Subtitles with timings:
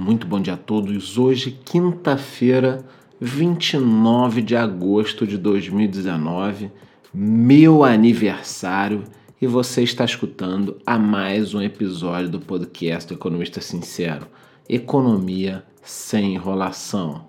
[0.00, 1.18] muito bom dia a todos.
[1.18, 2.82] Hoje, quinta-feira,
[3.20, 6.72] 29 de agosto de 2019,
[7.12, 9.04] meu aniversário,
[9.42, 14.26] e você está escutando a mais um episódio do podcast do Economista Sincero:
[14.66, 17.26] Economia sem enrolação.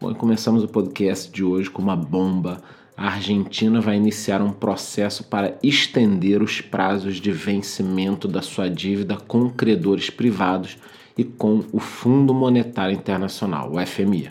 [0.00, 2.62] Bom, começamos o podcast de hoje com uma bomba.
[2.96, 9.16] A Argentina vai iniciar um processo para estender os prazos de vencimento da sua dívida
[9.16, 10.78] com credores privados
[11.16, 14.30] e com o Fundo Monetário Internacional, o FMI,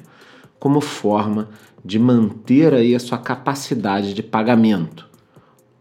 [0.59, 1.49] como forma
[1.83, 5.07] de manter aí a sua capacidade de pagamento.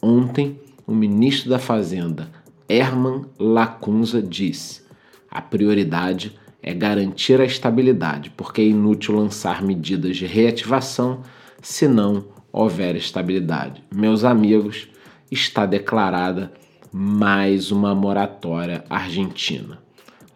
[0.00, 2.30] Ontem, o ministro da Fazenda,
[2.68, 4.82] Herman Lacunza, disse:
[5.30, 11.20] a prioridade é garantir a estabilidade, porque é inútil lançar medidas de reativação
[11.62, 13.82] se não houver estabilidade.
[13.94, 14.88] Meus amigos,
[15.30, 16.52] está declarada
[16.92, 19.78] mais uma moratória argentina.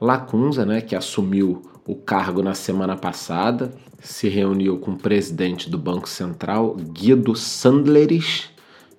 [0.04, 5.78] Lacunza, né, que assumiu o cargo na semana passada, se reuniu com o presidente do
[5.78, 8.50] Banco Central, Guido Sandleris,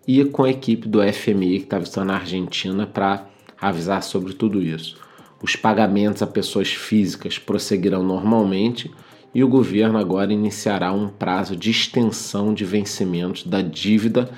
[0.08, 3.28] e com a equipe do FMI que estava estando na Argentina para
[3.60, 4.98] avisar sobre tudo isso.
[5.42, 8.92] Os pagamentos a pessoas físicas prosseguirão normalmente
[9.34, 14.30] e o governo agora iniciará um prazo de extensão de vencimentos da dívida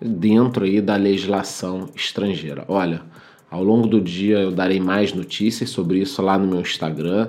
[0.00, 2.64] dentro aí da legislação estrangeira.
[2.68, 3.02] Olha,
[3.50, 7.28] ao longo do dia eu darei mais notícias sobre isso lá no meu Instagram.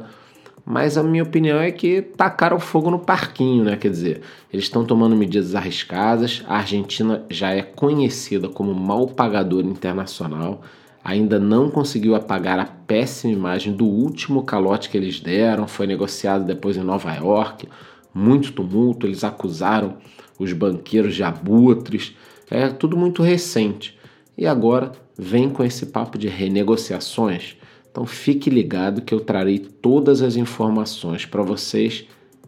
[0.66, 3.76] Mas a minha opinião é que tacaram fogo no parquinho, né?
[3.76, 4.22] Quer dizer,
[4.54, 6.44] eles estão tomando medidas arriscadas.
[6.48, 10.62] A Argentina já é conhecida como mal pagador internacional.
[11.04, 15.68] Ainda não conseguiu apagar a péssima imagem do último calote que eles deram.
[15.68, 17.68] Foi negociado depois em Nova York.
[18.14, 19.08] Muito tumulto.
[19.08, 19.98] Eles acusaram
[20.38, 22.16] os banqueiros de abutres.
[22.52, 23.98] É tudo muito recente.
[24.38, 27.58] E agora vem com esse papo de renegociações.
[27.92, 32.06] Então fique ligado que eu trarei todas as informações para vocês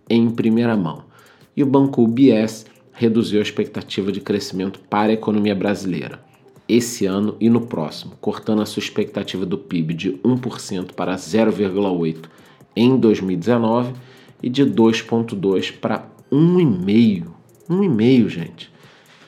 [0.10, 1.04] em primeira mão.
[1.56, 6.32] E o Banco UBS reduziu a expectativa de crescimento para a economia brasileira
[6.68, 12.30] esse ano e no próximo, cortando a sua expectativa do PIB de 1% para 0,8%
[12.74, 13.94] em 2019
[14.42, 17.26] e de 2,2% para 1,5%.
[17.70, 18.72] 1,5%, gente,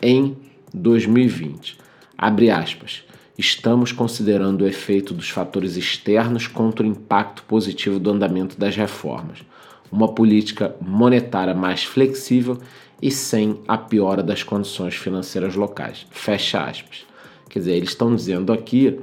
[0.02, 0.38] em
[0.74, 1.78] 2020.
[2.18, 3.04] Abre aspas.
[3.38, 9.40] Estamos considerando o efeito dos fatores externos contra o impacto positivo do andamento das reformas.
[9.92, 12.60] Uma política monetária mais flexível
[13.02, 16.06] e sem a piora das condições financeiras locais.
[16.12, 17.06] Fecha aspas.
[17.50, 19.00] Quer dizer, eles estão dizendo aqui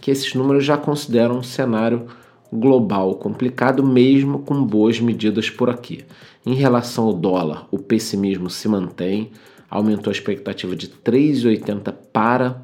[0.00, 2.06] que esses números já consideram um cenário
[2.50, 6.04] global complicado, mesmo com boas medidas por aqui.
[6.46, 9.30] Em relação ao dólar, o pessimismo se mantém,
[9.68, 12.62] aumentou a expectativa de 3,80 para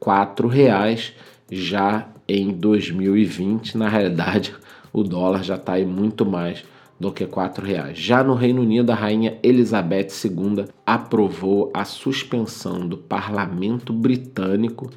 [0.00, 1.12] R$ reais
[1.50, 3.76] já em 2020.
[3.76, 4.54] Na realidade,
[4.92, 6.64] o dólar já está aí muito mais
[6.98, 7.30] do que R$
[7.62, 7.98] reais.
[7.98, 14.90] Já no Reino Unido, a rainha Elizabeth II aprovou a suspensão do parlamento britânico,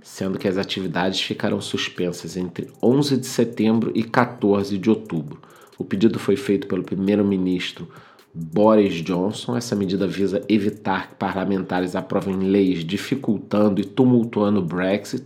[0.00, 5.40] sendo que as atividades ficarão suspensas entre 11 de setembro e 14 de outubro.
[5.76, 7.88] O pedido foi feito pelo primeiro-ministro
[8.34, 9.56] Boris Johnson.
[9.56, 15.24] Essa medida visa evitar que parlamentares aprovem leis dificultando e tumultuando o Brexit.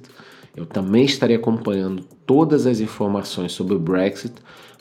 [0.56, 4.34] Eu também estarei acompanhando todas as informações sobre o Brexit,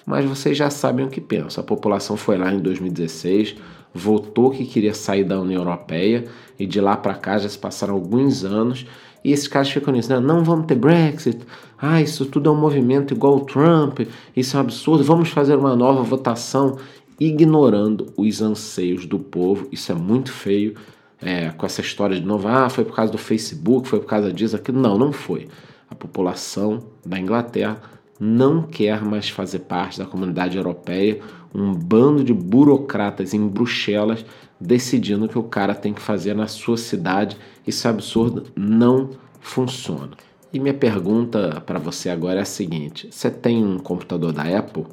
[0.06, 1.60] mas vocês já sabem o que penso.
[1.60, 3.56] A população foi lá em 2016,
[3.94, 6.26] votou que queria sair da União Europeia
[6.60, 8.86] e de lá para cá já se passaram alguns anos
[9.24, 10.20] e esses caras ficam nisso, né?
[10.20, 11.40] não vamos ter Brexit,
[11.78, 14.00] ah, isso tudo é um movimento igual o Trump,
[14.36, 16.78] isso é um absurdo, vamos fazer uma nova votação
[17.22, 19.68] ignorando os anseios do povo.
[19.72, 20.74] Isso é muito feio.
[21.22, 24.34] É, com essa história de novo, ah, foi por causa do Facebook, foi por causa
[24.34, 24.82] disso, aquilo.
[24.82, 25.48] Não, não foi.
[25.88, 27.80] A população da Inglaterra
[28.20, 31.22] não quer mais fazer parte da comunidade europeia,
[31.54, 34.26] um bando de burocratas em Bruxelas
[34.60, 37.38] decidindo o que o cara tem que fazer na sua cidade.
[37.68, 40.12] Isso é absurdo, não funciona.
[40.52, 44.86] E minha pergunta para você agora é a seguinte: você tem um computador da Apple?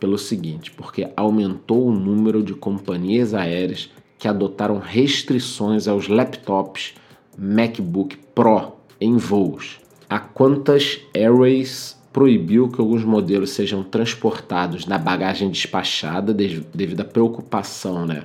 [0.00, 6.94] Pelo seguinte, porque aumentou o número de companhias aéreas que adotaram restrições aos laptops
[7.38, 9.78] MacBook Pro em voos.
[10.08, 18.04] A Qantas Airways proibiu que alguns modelos sejam transportados na bagagem despachada devido à preocupação
[18.04, 18.24] né,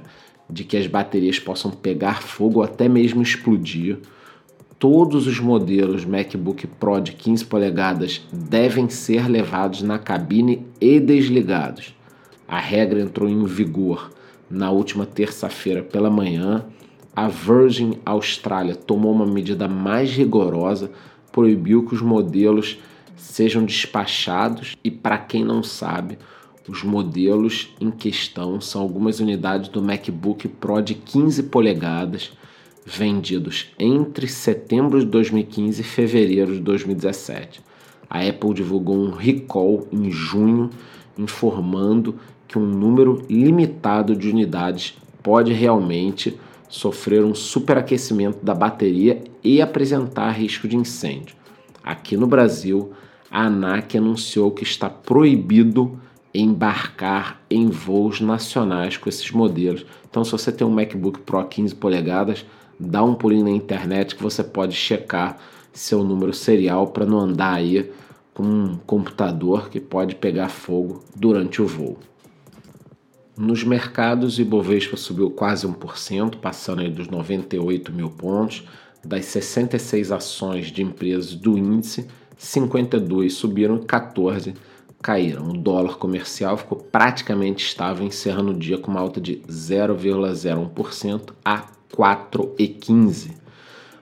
[0.49, 3.99] de que as baterias possam pegar fogo ou até mesmo explodir
[4.77, 11.95] todos os modelos MacBook Pro de 15 polegadas devem ser levados na cabine e desligados.
[12.47, 14.11] A regra entrou em vigor
[14.49, 16.65] na última terça-feira pela manhã.
[17.15, 20.91] A Virgin Australia tomou uma medida mais rigorosa,
[21.31, 22.77] proibiu que os modelos
[23.15, 26.17] sejam despachados e para quem não sabe,
[26.67, 32.31] Os modelos em questão são algumas unidades do MacBook Pro de 15 polegadas
[32.85, 37.61] vendidos entre setembro de 2015 e fevereiro de 2017.
[38.07, 40.69] A Apple divulgou um recall em junho
[41.17, 42.15] informando
[42.47, 46.37] que um número limitado de unidades pode realmente
[46.69, 51.35] sofrer um superaquecimento da bateria e apresentar risco de incêndio.
[51.83, 52.91] Aqui no Brasil,
[53.31, 55.99] a ANAC anunciou que está proibido
[56.33, 59.85] embarcar em voos nacionais com esses modelos.
[60.09, 62.45] Então, se você tem um MacBook Pro 15 polegadas,
[62.79, 65.37] dá um pulinho na internet que você pode checar
[65.73, 67.91] seu número serial para não andar aí
[68.33, 71.97] com um computador que pode pegar fogo durante o voo.
[73.37, 78.63] Nos mercados, o Ibovespa subiu quase 1%, passando aí dos 98 mil pontos.
[79.03, 82.07] Das 66 ações de empresas do índice,
[82.37, 84.53] 52 subiram e 14
[85.01, 85.49] caíram.
[85.49, 91.74] O dólar comercial ficou praticamente estável, encerrando o dia com uma alta de 0,01% a
[91.93, 93.31] 4,15.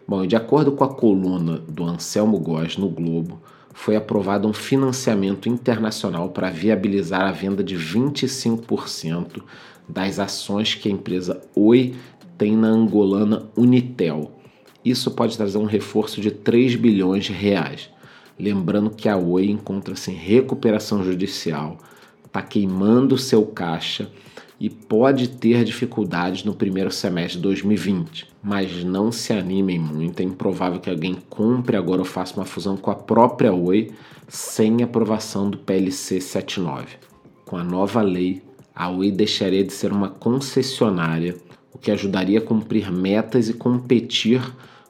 [0.08, 3.42] Bom, de acordo com a coluna do Anselmo Góes no Globo,
[3.74, 9.42] foi aprovado um financiamento internacional para viabilizar a venda de 25%
[9.88, 11.96] das ações que a empresa Oi
[12.38, 14.40] tem na angolana Unitel.
[14.84, 17.90] Isso pode trazer um reforço de 3 bilhões de reais.
[18.38, 21.78] Lembrando que a Oi encontra-se em recuperação judicial,
[22.26, 24.12] está queimando seu caixa
[24.64, 28.30] e pode ter dificuldades no primeiro semestre de 2020.
[28.42, 32.78] Mas não se animem muito, é improvável que alguém compre agora ou faça uma fusão
[32.78, 33.92] com a própria Oi
[34.30, 36.96] sem aprovação do PLC 79.
[37.44, 38.42] Com a nova lei,
[38.74, 41.36] a Oi deixaria de ser uma concessionária,
[41.74, 44.42] o que ajudaria a cumprir metas e competir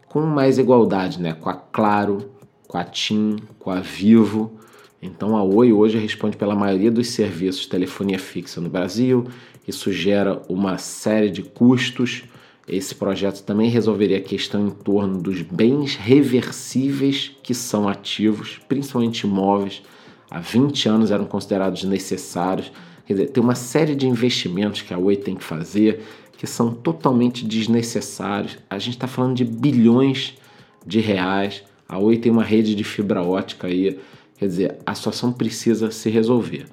[0.07, 1.33] com mais igualdade, né?
[1.33, 2.29] com a Claro,
[2.67, 4.53] com a TIM, com a Vivo.
[5.01, 9.25] Então a Oi hoje responde pela maioria dos serviços de telefonia fixa no Brasil
[9.68, 12.24] isso gera uma série de custos.
[12.68, 19.21] Esse projeto também resolveria a questão em torno dos bens reversíveis que são ativos, principalmente
[19.21, 19.81] imóveis.
[20.30, 22.71] Há 20 anos eram considerados necessários.
[23.06, 26.01] Quer dizer, tem uma série de investimentos que a Oi tem que fazer
[26.38, 28.57] que são totalmente desnecessários.
[28.69, 30.38] A gente está falando de bilhões
[30.86, 31.63] de reais.
[31.88, 33.98] A Oi tem uma rede de fibra ótica aí.
[34.38, 36.65] Quer dizer, a situação precisa se resolver.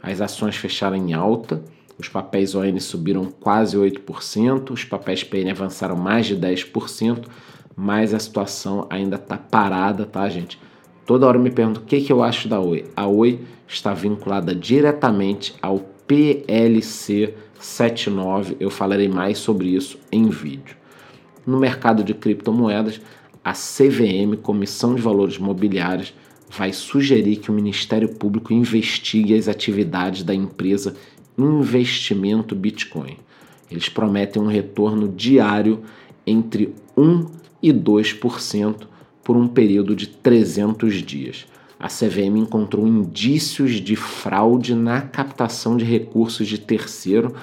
[0.00, 1.60] As ações fecharam em alta
[1.98, 7.24] os papéis ON subiram quase 8%, os papéis PN avançaram mais de 10%,
[7.74, 10.58] mas a situação ainda está parada, tá, gente?
[11.04, 12.84] Toda hora eu me pergunto o que, que eu acho da Oi.
[12.96, 20.76] A Oi está vinculada diretamente ao PLC 79, eu falarei mais sobre isso em vídeo.
[21.46, 23.00] No mercado de criptomoedas,
[23.44, 26.12] a CVM, Comissão de Valores Mobiliários,
[26.50, 30.96] vai sugerir que o Ministério Público investigue as atividades da empresa
[31.38, 33.18] investimento Bitcoin.
[33.70, 35.82] Eles prometem um retorno diário
[36.26, 37.26] entre 1
[37.62, 38.86] e 2%
[39.22, 41.46] por um período de 300 dias.
[41.78, 47.34] A CVM encontrou indícios de fraude na captação de recursos de terceiro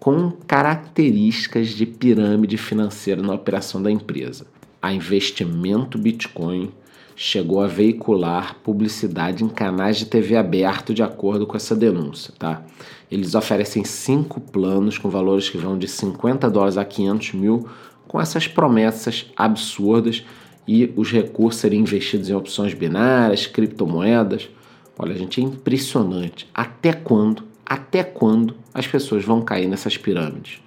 [0.00, 4.46] com características de pirâmide financeira na operação da empresa.
[4.80, 6.70] A Investimento Bitcoin
[7.16, 12.62] chegou a veicular publicidade em canais de TV aberto de acordo com essa denúncia, tá?
[13.10, 17.66] Eles oferecem cinco planos com valores que vão de 50 dólares a 500 mil,
[18.06, 20.24] com essas promessas absurdas
[20.68, 24.50] e os recursos serem investidos em opções binárias, criptomoedas.
[24.98, 26.46] Olha, gente, é impressionante.
[26.52, 30.60] Até quando, até quando as pessoas vão cair nessas pirâmides?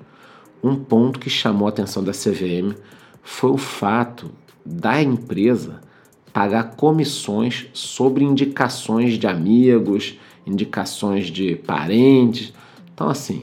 [0.64, 2.76] Um ponto que chamou a atenção da CVM
[3.22, 4.32] foi o fato
[4.66, 5.82] da empresa
[6.40, 10.18] pagar comissões sobre indicações de amigos,
[10.48, 12.54] indicações de parentes.
[12.94, 13.42] Então, assim,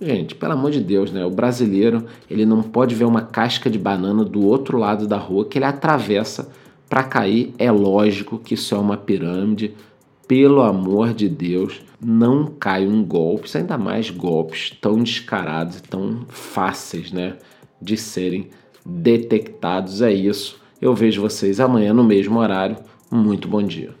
[0.00, 1.24] gente, pelo amor de Deus, né?
[1.24, 5.44] O brasileiro ele não pode ver uma casca de banana do outro lado da rua
[5.44, 6.50] que ele atravessa
[6.88, 7.54] para cair.
[7.60, 9.76] É lógico que isso é uma pirâmide.
[10.26, 17.12] Pelo amor de Deus, não caiam golpes, ainda mais golpes tão descarados e tão fáceis,
[17.12, 17.36] né,
[17.80, 18.50] de serem
[18.84, 20.02] detectados.
[20.02, 20.65] É isso.
[20.80, 22.76] Eu vejo vocês amanhã no mesmo horário.
[23.10, 23.94] Muito bom dia.